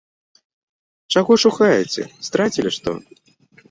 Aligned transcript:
Чаго 1.15 1.33
шукаеце, 1.45 2.01
страцілі 2.33 2.69
што? 2.81 2.91